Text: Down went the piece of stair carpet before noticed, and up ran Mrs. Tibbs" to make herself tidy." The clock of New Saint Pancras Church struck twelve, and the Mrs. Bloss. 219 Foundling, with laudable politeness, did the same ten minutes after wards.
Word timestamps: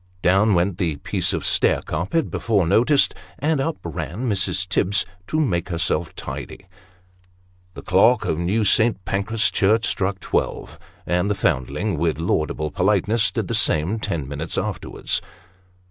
Down 0.23 0.55
went 0.55 0.79
the 0.79 0.95
piece 0.95 1.31
of 1.31 1.45
stair 1.45 1.83
carpet 1.83 2.31
before 2.31 2.65
noticed, 2.65 3.13
and 3.37 3.61
up 3.61 3.77
ran 3.83 4.27
Mrs. 4.27 4.67
Tibbs" 4.67 5.05
to 5.27 5.39
make 5.39 5.69
herself 5.69 6.15
tidy." 6.15 6.65
The 7.75 7.83
clock 7.83 8.25
of 8.25 8.39
New 8.39 8.65
Saint 8.65 9.05
Pancras 9.05 9.51
Church 9.51 9.85
struck 9.85 10.19
twelve, 10.19 10.79
and 11.05 11.29
the 11.29 11.35
Mrs. 11.35 11.41
Bloss. 11.41 11.41
219 11.67 11.85
Foundling, 11.85 11.99
with 11.99 12.17
laudable 12.17 12.71
politeness, 12.71 13.29
did 13.31 13.47
the 13.47 13.53
same 13.53 13.99
ten 13.99 14.27
minutes 14.27 14.57
after 14.57 14.89
wards. 14.89 15.21